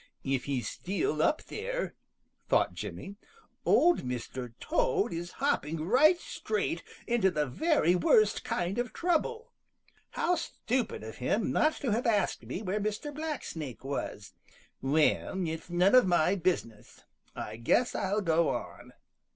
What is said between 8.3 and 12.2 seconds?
kind of trouble. How stupid of him not to have